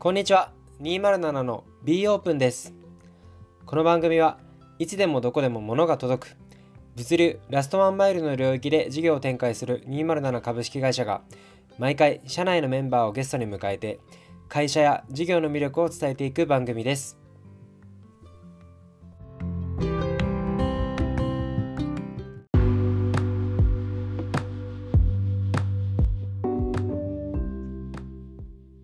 [0.00, 0.50] こんにちは。
[0.80, 2.72] 207の B オープンです。
[3.66, 4.38] この番組は
[4.78, 6.36] いつでもどこでも物が届く
[6.96, 11.20] 物流ラストワンマイルの領域で事業を展開する207株式会社が
[11.76, 14.00] 毎回社内のメンバーをゲストに迎えて
[14.48, 17.18] 会社や事業の魅力を伝えていく番組です。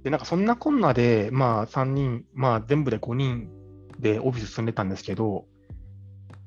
[0.06, 3.48] で、なんかそんなこんなで、まあ3人、まあ全部で5人
[3.98, 5.47] でオフィス住んでたんですけど、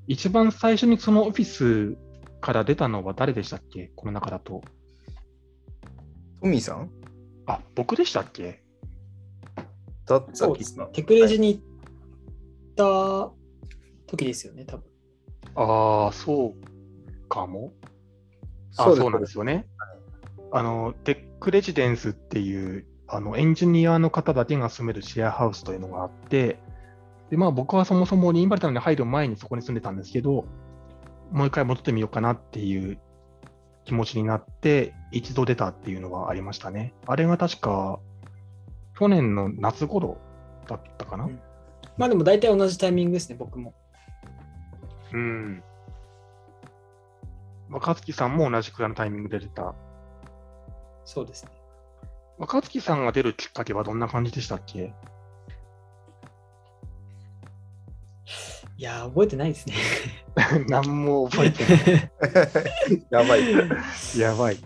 [0.07, 1.97] 一番最初にそのオフィス
[2.39, 3.91] から出たのは誰でしたっけ？
[3.97, 4.61] この中だと。
[6.41, 6.89] トミーさん？
[7.47, 8.63] あ、僕でしたっけ？
[10.05, 10.85] だったそうですね。
[10.93, 11.63] テクレジに行っ
[12.77, 13.33] た
[14.07, 14.85] 時ですよね、多分。
[15.55, 17.73] ああ、そうかも。
[18.77, 19.67] あそうなんですよね。
[20.53, 26.59] あの、テックレジデンスっていう、あの、エンジニアの方だけが住めるシェアハウスというのがあって、
[27.29, 30.45] で、まあ僕はそもそもリンバルタムに入る前にそこに住んでたんですけど、
[31.31, 32.99] もう一回戻ってみようかなっていう
[33.85, 36.93] 気持ちになって、一度出たっていうのはありましたね。
[37.07, 37.99] あれが確か、
[38.97, 40.17] 去年の夏頃
[40.67, 41.25] だったかな？
[41.25, 41.39] うん
[41.97, 43.73] まあでも大体同じタイミングですね、僕も。
[45.11, 45.61] うん。
[47.69, 49.75] 若月さんも同じくらいのタイミングで出た。
[51.03, 51.51] そうですね。
[52.39, 54.93] 若月さんが出るきっかけはどんな感じでしたっけ？
[58.77, 59.75] いやー、覚えてないですね。
[60.69, 63.03] 何も覚えてない。
[63.11, 63.43] やばい。
[64.17, 64.57] やばい。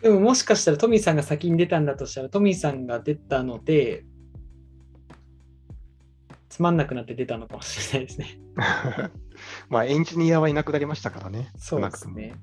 [0.00, 4.04] でももしかしたらトミーさんが先に出たんだとしたら、トミーさんが出たので、
[6.48, 8.38] つまんなくなって出たのかもしれないですね。
[9.68, 11.50] まあ、エンジニアはいなくなりましたからね。
[11.56, 12.34] そうですね。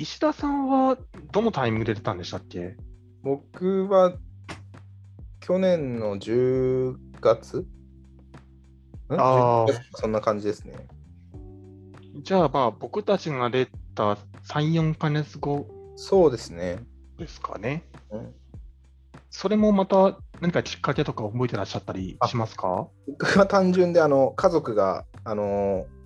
[0.00, 0.96] 石田さんは
[1.30, 2.74] どのタイミングで出たんでしたっけ？
[3.22, 4.14] 僕は
[5.40, 7.58] 去年の10月？
[7.58, 7.66] ん？
[9.10, 10.86] あー10月そんな感じですね。
[12.22, 14.14] じゃあ、まあ、僕たちが出た
[14.48, 15.66] 3、4ヶ月後
[15.96, 16.78] そうですね。
[17.18, 17.84] ですかね。
[18.10, 18.34] うん
[19.32, 22.88] それもまた何かきっかけとか覚えてらっしゃったりしますか？
[23.06, 25.99] 僕は単純であの家族があのあ、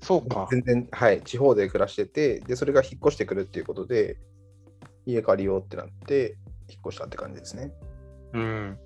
[0.00, 0.48] そうか。
[0.50, 4.18] 全然、はい、地方で暮らしててで、それが引っ越してくるっていうことで、
[5.06, 6.36] 家借りようってなって、
[6.68, 7.72] 引っ越したって感じですね。
[8.34, 8.78] うん。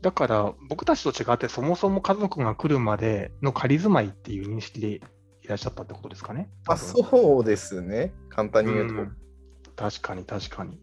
[0.00, 5.00] だから、僕たちと違って、そもそも家族が来るまでの仮住まいっていう認識でい
[5.46, 6.48] らっしゃったってことですかね。
[6.66, 8.14] あ、そうですね。
[8.28, 8.94] 簡単に言うと。
[8.94, 9.16] ん
[9.76, 10.80] 確かに、確かに。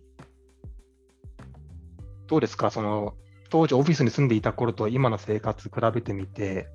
[2.28, 2.72] どうですか？
[2.72, 3.16] その、
[3.50, 6.68] 当時オフィスに住んでいた頃と今の生活比べてみて、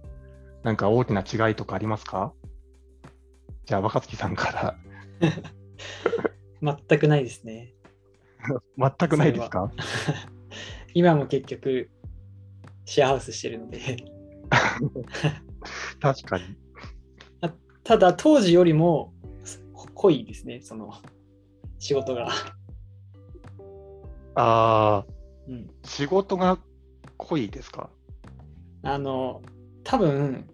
[0.62, 2.32] なんか大きな違いとかありますか？
[3.66, 4.76] じゃあ、若月さんから。
[6.88, 7.74] 全くないですね。
[8.78, 9.70] 全くないですか？
[10.94, 11.90] 今も結局、
[12.84, 13.78] シェアハウスしてるので。
[16.00, 16.44] 確かに。
[17.84, 19.12] ただ、当時よりも
[19.94, 20.92] 濃いですね、その
[21.78, 22.28] 仕事が。
[24.34, 25.06] ああ、
[25.48, 26.58] うん、仕事が
[27.16, 27.90] 濃いですか？
[28.82, 29.42] あの、
[29.84, 30.48] 多分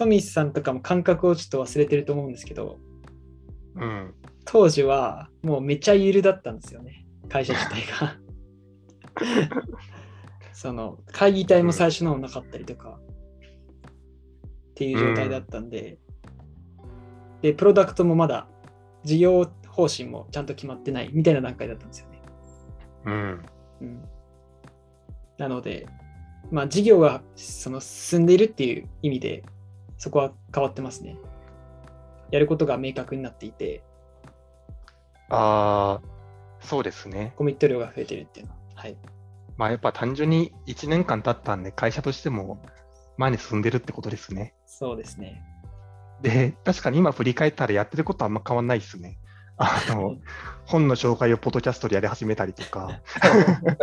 [0.00, 2.78] トミーさんとかも感覚をちょっと忘れてると思うんですけど、
[3.76, 4.14] うん。
[4.46, 8.16] 当時はもうめちゃゆるだったんですよね、会社自体が。
[10.54, 12.98] その会議体も最初のなかったりとか、
[14.70, 15.98] っていう状態だったんで、
[17.42, 18.48] で、プロダクトもまだ
[19.04, 22.22] 事業方針もちゃんと決まってないみたいな段階だったんですよね。
[23.04, 23.44] うん。
[23.82, 24.02] うん、
[25.36, 25.86] なので、
[26.50, 29.44] まあ、事業がその進んでいるっていう意味で、
[30.00, 31.18] そこは変わってますね。
[32.30, 33.82] やることが明確になっていて、
[35.28, 37.34] ああ、そうですね。
[37.36, 38.58] コミット量が増えてるっていうのは。
[38.76, 38.96] はい。
[39.58, 42.62] まあやっぱ単純に1年間経ったんで、会社としても
[43.18, 44.54] 前に進んでるってことですね。
[44.64, 45.42] そうですね。
[46.22, 49.18] で、確かに今振り返ったらやってることはあんま変わんないですね。
[49.58, 50.16] あの、
[50.64, 53.02] 本の紹介をポッドキャストでやり始めたりとか、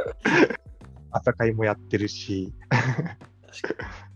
[1.12, 2.56] 朝会もやってるし、
[3.62, 4.07] 確か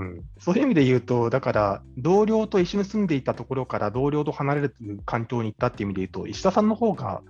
[0.00, 4.74] うん、そういう意味で言うと、だから同僚と一緒に住んでいたところから同僚と離れる
[5.04, 7.22] 環境に行ったっていう意味で言うと、石田さんの方が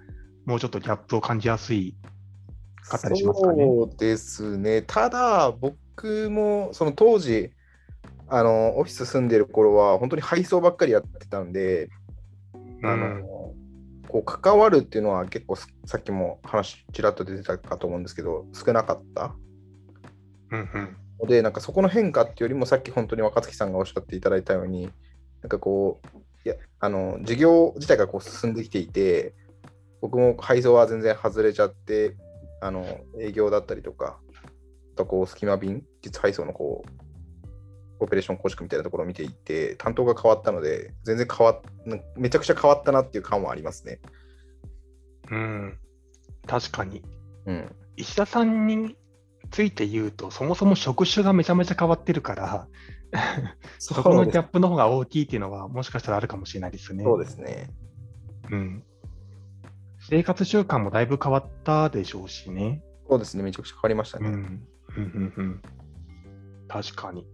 [0.47, 1.97] もうちょっとギャップを感じやすい
[2.89, 3.65] かったりしますかね？
[3.65, 4.83] そうですね。
[4.83, 7.51] ただ、僕もその当時、
[8.29, 11.89] あのオフィス住んでる頃は、本当に配送ばっかりやってたんで、
[12.83, 13.53] あの
[14.09, 19.37] こう関わるっていうのは結構すさっきも話ちらっと出てたかと思うんですけど少なかった
[20.51, 24.91] うんうんのでなんかそこの変化っていうよりもさっき本当に若月さんがおっしゃっていただいたように
[25.43, 29.35] なんかこういやあの事業自体がこう進んできていて
[30.01, 32.17] 僕も配送は全然外れちゃって、
[32.61, 34.19] あの営業だったりとか、
[34.95, 36.85] あとこう隙間便、実配送のこ
[38.01, 41.61] うオペレーション構築みたいなところを見ていて、担当が変わったので、全然変わっ
[42.17, 44.01] めちゃくちゃ変わったなっていう感はありますね。
[45.31, 45.79] うん。
[46.47, 47.03] 確かに。
[47.47, 47.77] うん。
[47.97, 48.97] 石田さんに
[49.51, 52.69] ついて言うと、そもそも職種がめちゃめちゃ変わってるから、
[53.79, 57.05] そこのギャップの方が大きいっていうのは、もしかしたらあるかもしれないですね。
[57.05, 57.71] そうですね。
[58.51, 58.85] うん。
[60.09, 62.83] 生活習慣もだいぶ変わったでしょうしね。
[63.09, 63.43] そうですね。
[63.43, 64.29] めちゃくちゃ変わりましたね。
[64.29, 64.35] うん。
[64.35, 64.63] うん
[64.97, 65.63] うんうん。
[66.69, 67.27] 確かに。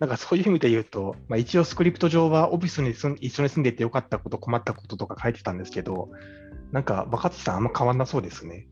[0.00, 6.08] なんかそういう意味で言うと、まあ、一応スクリプト上はオフィスに一緒に住んでいてよかったこと、困ったこととか書いてたんですけど、
[6.72, 8.66] なんか若槻さんあんま変わんなそうですね。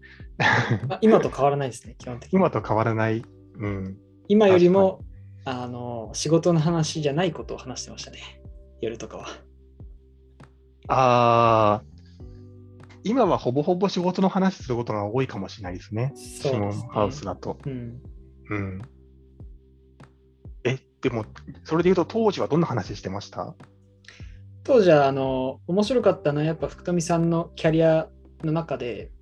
[0.89, 2.39] あ 今と変わらないですね、基本的に。
[2.39, 3.23] 今と変わらない。
[3.59, 3.97] うん。
[4.29, 5.01] 今よりも
[5.45, 8.19] あの仕事の話じゃないことを話してましたね、
[8.81, 9.27] 夜とかは。
[10.89, 11.85] ああ、
[13.03, 16.13] 今はほぼほぼ仕事の話することが多いかもしれないですね。
[16.17, 17.59] シモンハウスだと。
[17.65, 18.01] うん。
[18.51, 18.83] うん。
[20.65, 21.25] え、でも、
[21.65, 23.55] それで言うと当時はどんな話してました？
[24.67, 28.09] 当時はあの面白かったのはやっぱ福富さんのキャリア
[28.43, 29.13] の中で、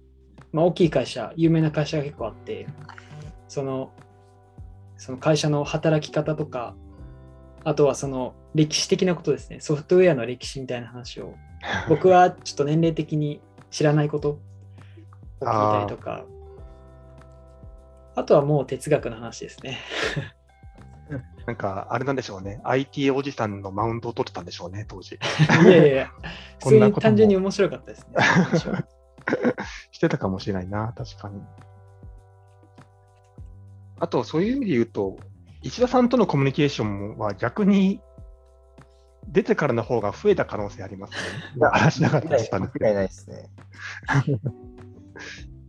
[0.53, 2.67] まあ、大きい会社有名な会社が結構あって
[3.47, 3.93] その
[4.97, 6.75] その会社の働き方とか
[7.63, 9.61] あとはその歴史的なことですね。
[9.61, 11.35] ソフトウェアの歴史みたいな話を
[11.89, 14.39] 僕はちょっと年齢的に知らないことを
[15.41, 16.25] 聞いたりとか。
[18.17, 19.79] あとはもう哲学の話ですね
[21.47, 22.61] なんか、あれなんでしょうね。
[22.65, 25.17] IT おじさんのマウントを取ってたんでしょうね、当時。
[25.17, 26.11] いやいやいや
[26.61, 28.15] こんなことも単純に面白かったですね
[29.93, 31.43] してたかもしれないな、確かに。
[34.01, 35.19] あと、そういう意味で言うと、
[35.63, 38.01] 石田さんとのコミュニケーションは逆に
[39.29, 41.13] 出てからの方が増えた可能性あります
[41.59, 41.67] ね。
[41.73, 42.39] 話しなかったで
[43.09, 43.51] すね。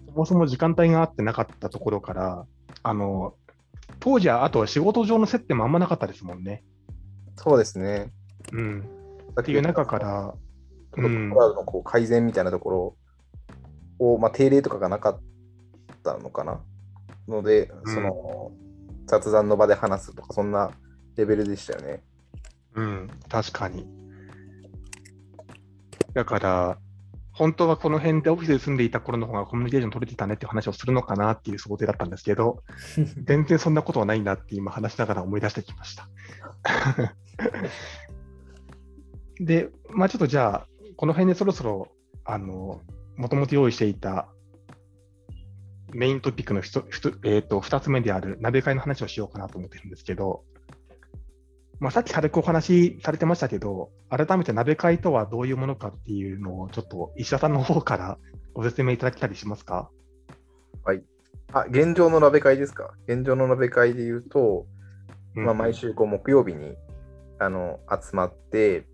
[0.07, 2.45] そもそも時間帯があってなかったところから、
[2.83, 3.35] あの、
[3.99, 6.63] 当時はあと仕事上の接点もあんまなかったですもんね。
[7.35, 8.11] そうですね。
[8.53, 8.79] うん。
[9.39, 10.33] っっていう中から、
[10.91, 12.95] プロクラウドのこう改善みたいなところ
[13.99, 15.19] を、まあ、定例とかがなかっ
[16.03, 16.61] たのかな
[17.27, 18.51] ので、うんその
[19.07, 20.71] 雑談の場で話すとか、そんな
[21.15, 22.03] レベルでしたよね。
[22.73, 23.87] うん、確かに。
[26.13, 26.77] だから、
[27.35, 32.63] 本当はこの辺でオフィスで住んでいた頃の方がコミュニケーション取れてたねっていう話をするのかなっていう想定だったんですけど、
[33.25, 36.07] 全然そんなことはないんだって今話しながら思い出してきました。
[39.39, 41.89] で、まあちょっとじゃあ、この辺でそろそろ、
[42.23, 42.81] あの、
[43.17, 44.29] もともと用意していた
[45.93, 50.45] メイントピックのひとひとえーと2つ目である鍋会の話をしようかなと思ってるんですけど、
[51.79, 52.65] まあ、さっき軽くお話
[52.97, 58.17] しされてましたけど、改めて鍋会とはどういうものかっていうのを、ちょっと石田さんの方から
[58.53, 59.89] ご説明いただけたりしますか？
[61.53, 62.93] あ、現状の鍋会ですか？
[63.07, 64.65] 現状の鍋会で言うと、
[65.33, 66.75] まあ、うん毎週こう木曜日に
[67.39, 68.85] あの集まって、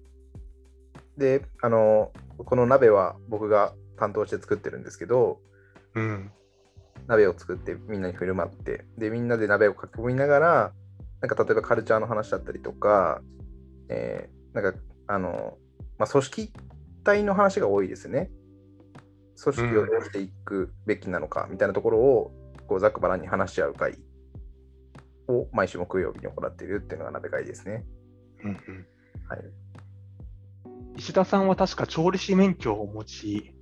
[1.18, 5.40] で、あの、この鍋は僕が担当して作ってるんですけど、
[5.94, 6.32] うん。
[7.08, 10.74] 鍋を作ってみんなに振る舞って、で、みんなで鍋を囲みながら、
[11.22, 13.22] なんか例えばカルチャーの話だったりとか、
[13.90, 15.58] えーなんか、あの、
[15.98, 16.54] まあ、組織
[17.04, 18.30] 体の話が多いですね。
[19.42, 22.32] 組織をどうしていくべきなのかみたいなところを、
[22.68, 23.98] こうざっくばらんに話し合う会
[25.28, 27.86] を毎週木曜日に行っているっていうのが鍋会ですね。
[28.44, 28.88] うんうん
[29.28, 29.40] はい。
[30.98, 33.56] 石田さんは確か調理師免許をお持ち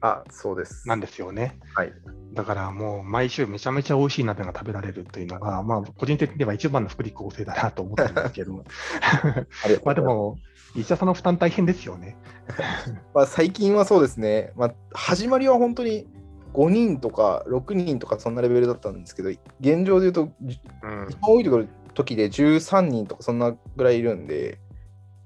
[0.00, 0.88] あ、そうです。
[0.88, 1.58] なんですよね。
[1.74, 1.92] はい。
[2.32, 8.64] だからもう毎週めちゃめちゃ美味しい鍋が食べられるというのが、まあ個人的には一番の福利厚生だなと思ってるんですけど、
[9.84, 10.38] まあでも、
[10.74, 12.16] 石田さんの負担大変ですよね。
[13.14, 16.06] まあ、最近はそうですね、まあ、始まりは本当に
[16.54, 19.28] 5人とか6人とかそんなレベルだったんですけど、
[19.60, 24.58] 現状で言うと、一番多いところ時で13人とかそんなぐらいいるんで、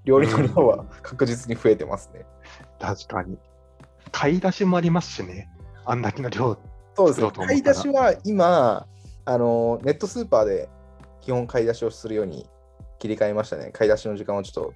[0.05, 2.27] 料理の量は確実に増えてますね。
[2.81, 3.39] 確かに。
[4.13, 5.49] 買い出しもありますしね。
[5.85, 6.59] あんだけの量。
[6.97, 8.87] そうですね買い出しは今、
[9.25, 10.69] あのネットスーパーで
[11.21, 12.49] 基本買い出しをするように
[12.99, 13.71] 切り替えましたね。
[13.73, 14.75] 買い出しの時間をちょっと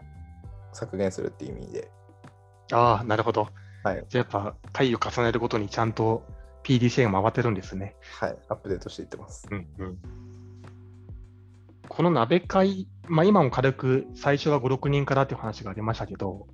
[0.73, 1.91] 削減するっていう意味で。
[2.73, 3.49] ああ、なるほど。
[3.83, 6.23] はい、じゃあやっぱ回を重ねるごとにちゃんと
[6.65, 7.97] PDCA が回ってるんですね。
[8.19, 9.49] はい、アップデートしていってます。
[9.50, 9.99] うんうん。
[11.89, 16.47] この鍋会、まあ今も軽く最初は5、6人からっていう話がありましたけど、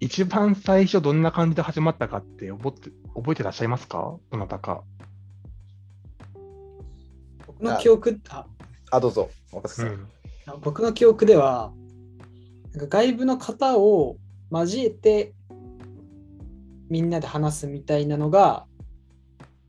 [0.00, 4.16] 一番最初どんな感じで始まったかって覚えて覚えてらっしゃいますか？
[4.30, 4.82] どなたか。
[7.46, 8.46] 僕の記憶あ
[8.90, 9.30] あ、どうぞ、
[9.66, 9.86] さん。
[9.86, 10.06] うん
[10.60, 11.72] 僕の記憶では、
[12.72, 14.16] なんか外部の方を
[14.52, 15.34] 交えて
[16.88, 18.64] みんなで話すみたいなのが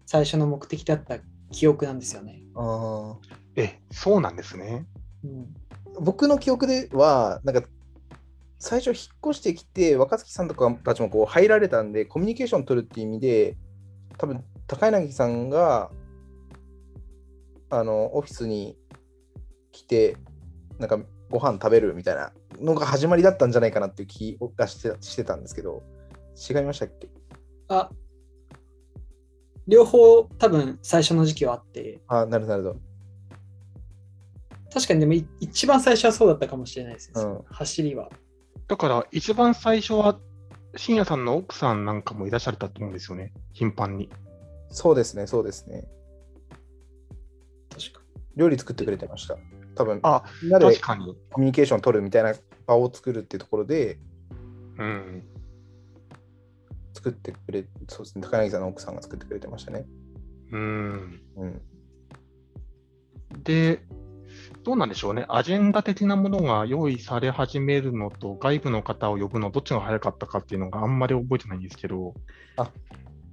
[0.05, 1.17] 最初の目的だった
[1.49, 2.43] 記憶なんですよね。
[2.53, 3.15] あー
[3.55, 4.85] え、そうなんですね。
[5.23, 5.47] うん、
[5.99, 7.67] 僕の記憶では、なんか、
[8.59, 13.55] 最初引っ越してきて、若槻さんとかたちもこう入られたんで、コミュニケーション取るっていう意味で、
[14.17, 15.91] 多分高柳さんが、
[17.69, 18.77] あの、オフィスに
[19.71, 20.17] 来て、
[20.79, 20.99] なんか
[21.29, 25.83] ご飯食べるみたいなのが始まりだったんじゃないかなっていう気がしてしてたんですけど、
[26.49, 27.09] 違いましたっけ？
[27.67, 27.89] あ
[29.67, 32.79] 両方多分最初の時期はあってあ、なるほど、なるほど。
[34.73, 38.09] 確かにでもい一番最初はそうだったかもしれないですね、うん走りは。
[38.67, 40.19] だから、一番最初は、
[40.75, 44.09] 深夜さんの奥さんなんかもいらっしゃったと思うんですよね、頻繁に。
[44.69, 45.87] そうですね、そうですね。
[47.69, 48.01] 確か
[48.35, 49.37] 料理作ってくれてました。
[49.75, 51.15] 多分あ、みんなで確かに。
[51.31, 52.33] コミュニケーション取るみたいな
[52.65, 53.99] 場を作るっていうところで
[54.77, 55.23] うん。
[56.93, 59.85] 作ってくれ、そうですね、高柳さんの奥さんが作ってくれてましたね。
[60.51, 61.21] うん。
[61.35, 61.61] うん。
[63.43, 63.81] で、
[64.67, 72.13] どうなんでしょうね、アジェンダ的なものが用意され始めるのと、外部の方を呼ぶの、どっちが早かったかっていうのがあんまり覚えてないんですけど、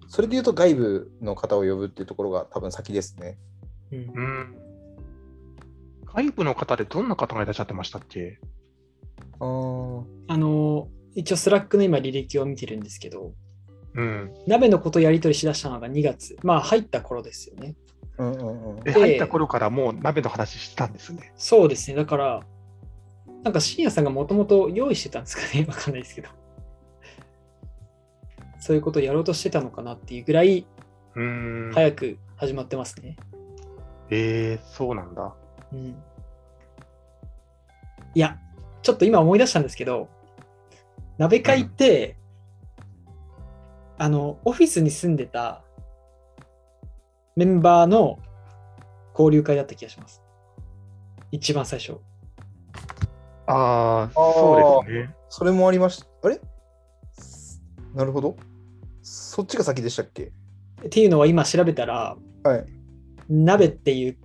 [0.07, 3.37] それで言うと外部の方を呼ぶっていうところが多分先ですね。
[3.91, 4.57] うんうん。
[6.05, 8.39] 外部の方でどんな方がいらっしゃってましたっけ？
[9.41, 10.87] あーあの
[11.17, 13.33] 一応 Slack の今履歴を見てるんですけど
[13.95, 14.33] うん。
[14.47, 17.75] 鍋のことやり取りしだしたのが2月まあ入った頃ですよね
[18.19, 18.93] うんうんうん。
[18.93, 21.33] 入った頃からもう鍋の話してたんですね。
[21.37, 22.43] そうですねだから
[23.43, 26.29] なんか深夜さんがもともと用意してたんですかね わかんないですけど
[28.59, 30.67] そういうことをやろうとしてたのかなっていうぐらい
[31.15, 31.73] うーん。
[31.73, 33.17] 早く始まってますね、
[34.11, 35.35] えー、そうなんだ。
[35.73, 35.97] うん
[38.15, 38.39] いや、
[38.83, 40.09] ちょっと今思い出したんですけど、
[41.19, 42.17] 鍋会って、
[43.99, 45.64] あの、オフィスに住んでた
[47.37, 48.19] メンバーの
[49.13, 50.23] 交流会だった気がします。
[51.33, 51.99] 一番最初。
[53.47, 55.15] ああ、そうですね。
[55.29, 56.07] それもありました。
[56.23, 56.41] あれ？
[57.95, 58.37] なるほど。
[59.03, 60.33] そっちが先でしたっけ？
[60.85, 62.65] っていうのは今調べたら、はい。
[63.29, 64.17] 鍋っていう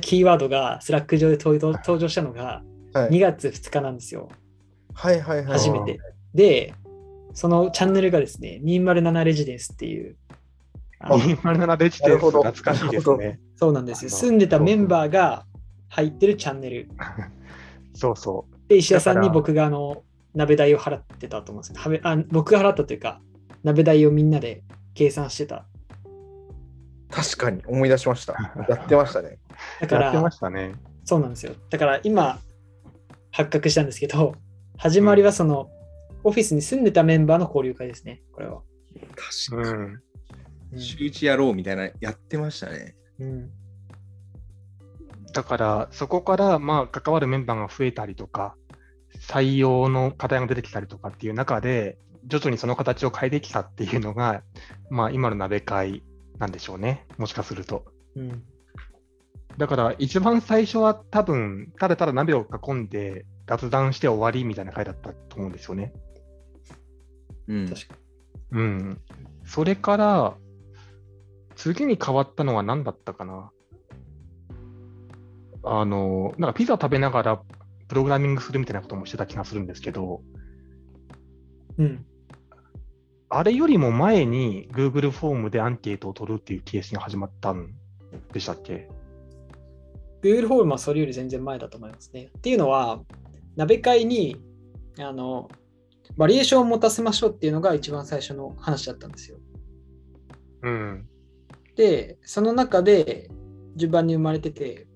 [0.00, 1.58] キーワードが Slack 上で登
[1.98, 2.62] 場したのが
[2.92, 4.28] はい2月2日なんですよ。
[4.94, 5.46] はいはいはい。
[5.46, 5.98] 初めて。
[6.34, 6.74] で、
[7.34, 10.16] そのチャンネルがですね、207レジデンスっていう、
[11.00, 13.40] 207レジデ懐かしいですなね。
[13.56, 14.10] そうなんですよ。
[14.10, 15.44] 住んでたメンバーが
[15.88, 16.88] 入ってるチャンネル。
[17.94, 20.02] そうそで、石田さんに僕があの
[20.34, 23.20] 鍋代を払ってたと思うんですけどあ、僕が払ったというか、
[23.62, 24.62] 鍋代をみんなで
[24.94, 25.66] 計算してた。
[27.10, 28.34] 確かに思い出しました。
[28.68, 29.38] やってましたね。
[29.80, 30.74] だからやってま、したね。
[31.04, 31.54] そうなんですよ。
[31.70, 32.38] だから今、
[33.30, 34.34] 発覚したんですけど、
[34.76, 35.70] 始まりはその、
[36.24, 38.62] オフィスに住んでたメンバーの交流会ですね、これは。
[39.50, 39.78] 確かに。
[39.78, 40.02] うん。
[40.72, 42.96] うん週一やろうみたいな、やってましたね。
[43.18, 43.50] うん
[45.32, 48.56] だから、そこから、まあ、関わるメンバーが増えたりとか、
[49.20, 54.42] 採用の課題が出てきたりとかっていう中で、徐々にその形を変えてきたっていうのが、
[54.88, 56.02] まあ、今の鍋会
[56.38, 57.06] なんでしょうね。
[57.18, 57.84] もしかすると。
[58.14, 58.42] うん
[59.58, 65.94] だから、一番最初は多分、ただただ鍋を囲んで雑談して終わりみたいな回だったと思うんですよね。
[67.48, 67.68] うん。
[67.68, 67.94] 確か
[68.52, 69.00] うん。
[69.44, 70.36] それから、
[71.56, 73.50] 次に変わったのは何だったかな？
[75.64, 77.42] あの、なんかピザ食べながら
[77.88, 80.20] プログラミングするみたいなこともしてた気がするんですけど、
[81.78, 82.06] うん。
[83.28, 87.74] あれよりも前に Google フォームでアンケートを取るっていうケースが始まったん
[88.32, 88.88] でしたっけ
[90.22, 92.30] ？Google フォームはそれより全然前だと思いますね。
[92.38, 93.00] っていうのは、
[93.56, 94.40] 鍋会に
[94.98, 95.50] あの
[96.16, 99.38] バリエーションを持たせましょうっていうのが一番最初の話だったんですよ。
[100.62, 101.08] うん。
[101.76, 103.30] で、その中で
[103.76, 104.88] 順番に生まれてて、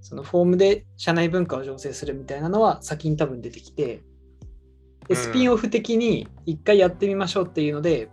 [0.00, 4.08] そのフォームで社内文化を醸成するみたいなのは先に多分出てきて、うん
[5.08, 8.10] でスピンオフ的に一回やってみましょうっていうので、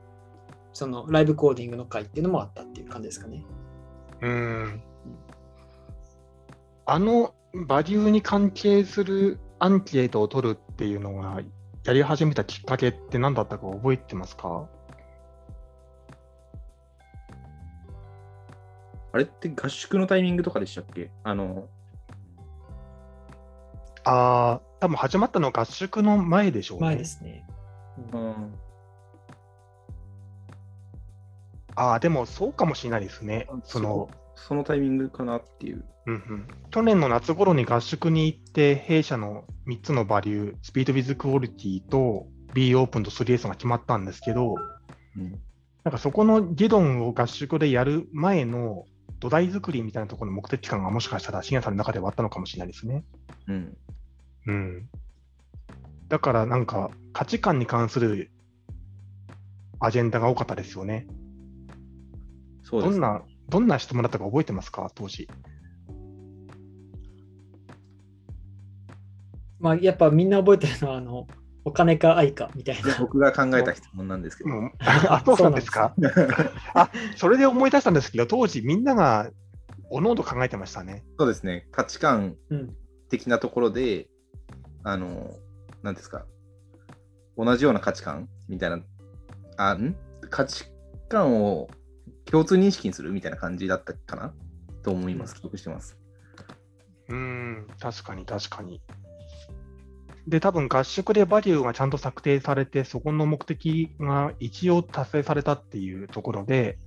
[0.72, 3.44] そのライブコーディングの会っていうのもあったっていう感じですかね。
[4.22, 4.82] うん。
[6.86, 7.36] あの
[7.68, 11.42] バリューに関係するアンケートを取るっていうのが
[11.84, 14.70] やり始めたきっかけって何だったか覚えてますか？
[19.16, 21.10] あれって合宿のタイミングとかでしたっけ？
[21.24, 21.70] あの、
[24.04, 26.86] ああ、多分始まったのは合宿の前でしょうね。
[26.88, 27.48] 前ですね。
[28.12, 28.56] うんうん。
[31.76, 33.48] ああ、でもそうかもしれないですね。
[33.64, 35.86] その、そのタイミングかなっていう。
[36.08, 44.56] うんうん、去年の夏頃に合宿に行って、弊社の3つのバリュー、スピード・ウィズ・クオリティと B オープンと 3S が決まったんですけど、
[45.16, 45.40] うん
[45.86, 48.86] なんかそこの議論を合宿でやる前の
[49.26, 53.04] 土台作りみたいなところの目的感がもしかしたら、信也さんの中ではあったのかもしれないですね。
[53.48, 53.78] うん。
[54.46, 54.90] うん。
[56.10, 58.30] だからなんか価値観に関する
[59.80, 61.08] アジェンダが多かったですよね。
[62.62, 62.92] そうです。
[62.92, 65.28] どんな、どんな質問だったか覚えてますか、当時。
[69.58, 71.26] まあ、やっぱみんな覚えてるのは、あの、
[71.66, 72.96] お金か愛かみたいな。
[73.00, 74.50] 僕が考えた質問なんですけど。
[74.52, 75.96] もう あ、そうなんですか。
[76.76, 79.30] あ、それで思い出したんですけど、当時みんなが
[79.90, 81.04] おのおの考えてましたね。
[81.20, 81.68] そうですね。
[81.72, 82.76] 価値観うん。
[83.10, 84.08] 的なところで、
[84.84, 85.36] あの、
[85.82, 86.26] なんですか？
[87.38, 88.80] 同じような価値観みたいな、
[89.58, 89.96] あ、ん？
[90.30, 90.66] 価値
[91.10, 91.68] 観を
[92.26, 94.34] 共通認識にするみたいな感じだったかな？
[94.84, 95.36] と思います。
[95.36, 95.98] 記憶してます。
[97.10, 98.82] うーん、確かに確かに。
[100.28, 106.78] で、多分合宿でバリューがちゃんと策定されて、そこの目的が一応達成されたっていうところで、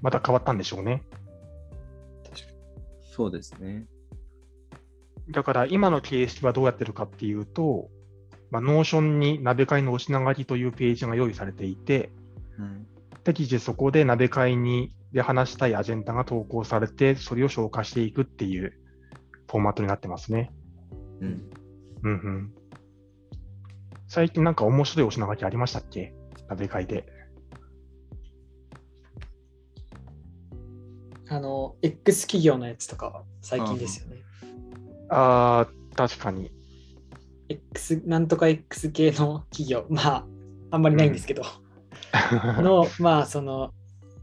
[0.00, 1.02] また変わったんでしょうね。
[3.02, 3.86] そうですね。
[5.30, 7.90] だから今の形式はどうやってるかっていうと、
[8.50, 12.10] まあ、 Notion に鍋会のお品書きというページが用意されていて、
[12.58, 12.86] うん。
[13.24, 18.72] 適時そこで鍋会にで話したいアジェンダが投稿されて、それを消化していくっていう
[19.48, 20.50] フォーマットになってますね。
[21.20, 21.50] うん。
[22.04, 22.52] うんうん。
[24.08, 26.14] 最近なんか面白いお品書きありましたっけ？
[26.48, 27.04] 鍋会で。
[31.28, 34.16] あの、X 企業のやつとかは最近ですよね。
[35.10, 36.50] ああ、確かに。
[37.50, 40.26] X、なんとか X 系の企業、まあ、
[40.70, 41.42] あんまりないんですけど、
[42.34, 43.74] の、まあ、その、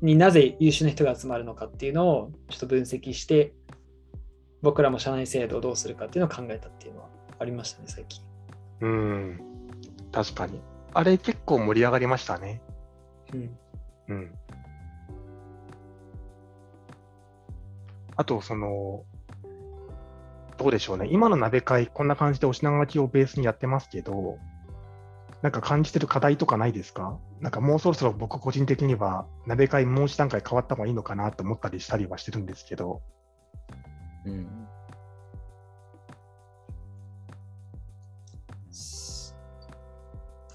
[0.01, 3.54] になぜ優秀な人が集まるのかっていうのをちょっと分析して、
[4.63, 8.24] 僕らも社内制度をどうするかっていうのを考えたっていうのはありましたね、最近。
[8.82, 9.54] うん。
[10.15, 10.62] 確かに。
[10.93, 12.62] あれ結構盛り上がりましたね。
[13.34, 13.58] うん。
[14.08, 14.32] うん。
[18.15, 19.04] あと、その、
[20.58, 21.10] どうでしょうね。
[21.12, 24.38] 今の鍋会、こんな感じでお品書きをベースにやってますけど、
[25.41, 27.19] なんか感じてる課題とかないですか？
[27.41, 33.01] なんかもうそろそろ僕個人的には、鍋会もう一段階変わった方がいいのかなと思ったりしたりはしてるんですけど、
[34.25, 34.67] うん。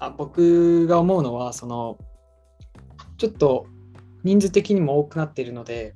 [0.01, 1.99] あ僕が思うのは、その、
[3.17, 3.67] ちょっと
[4.23, 5.93] 人数的にも多くなっているので、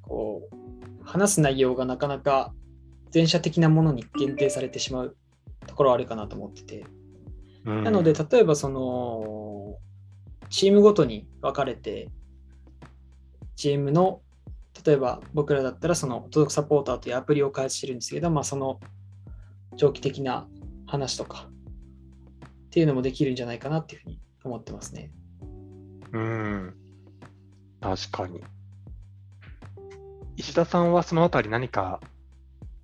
[0.00, 2.54] こう、話す内容がなかなか
[3.10, 5.16] 全社的なものに限定されてしまう
[5.66, 6.86] ところはあるかなと思ってて。
[7.66, 9.76] うんなので、例えばその、
[10.48, 12.08] チームごとに分かれて、
[13.56, 14.22] チームの、
[14.86, 18.80] 例えば僕らだったらその、届くサポーターというアプリを開発してるんですけど、まあその、
[19.76, 20.48] 長期的な
[20.86, 21.50] 話とか、
[22.68, 25.10] っていうのもできるんじゃないかなっていうふうに思ってますね。
[26.12, 26.74] うん。
[27.80, 28.42] 確かに。
[30.36, 32.00] 石田さんはそのあたり何か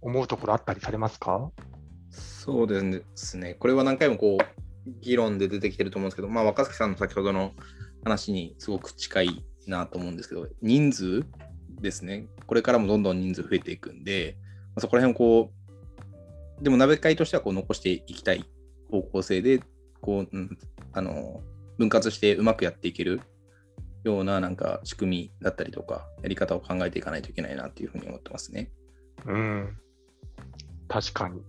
[0.00, 1.50] 思うところあったりされますか？
[2.10, 3.54] そうですね。
[3.54, 7.52] これは何回もこう、議論で出てきてると思うんですけど、まあ、若槻さんの先ほどの
[8.04, 11.24] 話にすごく近いなと思うんですけど、人数
[11.80, 12.26] ですね。
[12.46, 14.36] これからもどんどん人数増えていくんで、
[14.68, 15.52] まあそこら辺をこ
[16.60, 18.44] う、でも鍋会としてはこう残していきたい
[18.90, 19.60] 方向性で、
[20.04, 20.58] こう、うん、
[20.92, 21.40] あの、
[21.78, 23.22] 分割してうまくやっていける
[24.04, 28.70] ようななんか仕組みだったりとか、やり方を考えていかないといけないなっていうふうに思ってますね。
[29.24, 29.78] うん。
[30.88, 31.40] 確かに。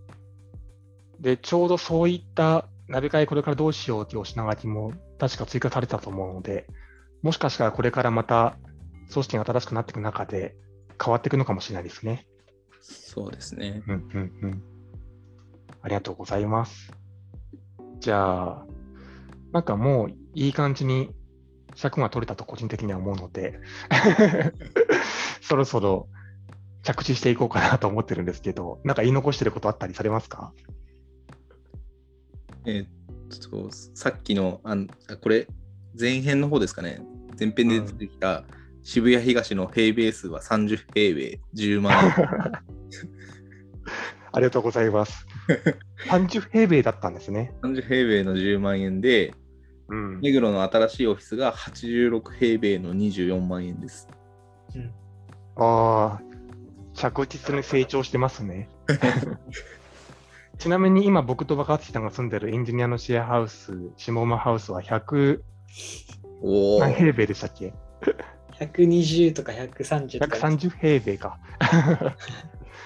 [1.20, 6.66] で、ちょうどそういった鍋会これからどうしようというお品書きも確か追加されたと思うので、
[7.24, 8.58] もしかしたらこれからまた
[9.12, 10.56] 組織が新しくなっていく中で
[11.04, 12.26] 変わっていくのかもしれないですね。
[12.80, 13.84] そうですね。
[13.86, 14.64] うんうんうん。
[15.82, 16.94] ありがとうございます。
[18.06, 18.66] じゃあ、
[19.52, 21.10] なんかもういい感じに
[21.74, 23.60] 尺が取れたと個人的には思うので、
[25.42, 26.08] そろそろ
[26.84, 30.54] 着地していこうかなと思ってるんですけど、なんか言い残してることあったりされますか？
[32.68, 32.90] えーっ
[33.50, 34.78] と、さっきの、あ
[35.20, 35.48] これ、
[36.00, 37.02] 前編の方ですかね。
[37.40, 38.44] 前編で出てきた
[38.84, 42.14] 渋谷東の平米数は30平米10万円。
[44.32, 45.26] ありがとうございます。
[46.10, 47.54] 30平米だったんですね。
[47.64, 49.34] 30平米の10万円で、
[49.88, 50.20] うん。
[50.22, 54.08] 目黒の新しいオフィスが86平米の24万円です。
[55.58, 56.22] ああ、
[56.94, 58.70] 着実に成長してますね。
[60.58, 65.42] ちなみに今僕と若槻さんが住んでるエンジニアのシェアハウス、下馬ハウスは100
[66.42, 66.80] おお。
[66.80, 67.74] 何平米でしたっけ
[68.60, 70.38] ？120とか130とか。
[70.38, 71.38] 130平米か。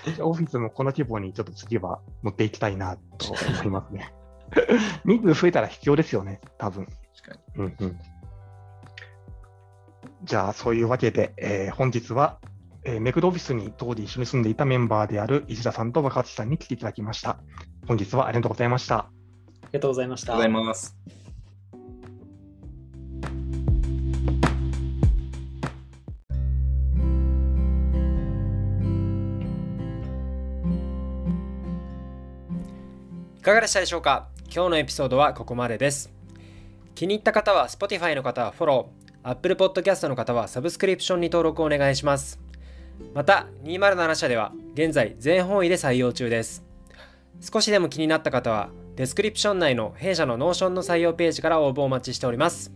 [0.21, 4.13] オフィスもこの規模にちょっと次は持っていきたいなと思いますね。
[5.05, 6.85] 人数増えたら必要ですよね、多分。
[6.85, 7.99] 確かうんうん。
[10.23, 12.39] じゃあ、そういうわけで、えー本日は、
[12.83, 17.39] えーメクドオフィスに当時一緒に住んでいたメンバーである石田さんと若内さんに来ていただきました。
[17.88, 18.97] 本日はありがとうございました。
[18.97, 19.09] あ
[19.71, 20.33] りがとうございました。
[20.33, 21.28] ありがとうございます。
[33.39, 34.28] いかがでしたでしょうか？
[34.54, 36.12] 今日のエピソードはここまでです。
[36.93, 42.38] 気に入った方は Spotify の方はフォロー、Apple Podcast の方はサブスクリプションに登録をお願いします。
[43.13, 46.65] また、207社では現在全方位で採用中です。
[47.39, 52.73] 少しでも気になった方は、デスクリプション内の弊社の Notion の採用ページから応募をお待ちしております。